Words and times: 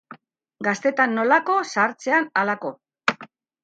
Gaztetan 0.67 1.13
nolako, 1.19 1.59
zahartzean 1.75 2.29
halako. 2.43 2.77